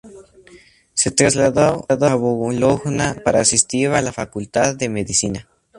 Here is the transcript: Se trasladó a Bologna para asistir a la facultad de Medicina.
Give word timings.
Se 0.95 1.11
trasladó 1.11 1.85
a 1.87 2.15
Bologna 2.15 3.17
para 3.23 3.41
asistir 3.41 3.89
a 3.89 4.01
la 4.01 4.11
facultad 4.11 4.75
de 4.75 4.89
Medicina. 4.89 5.47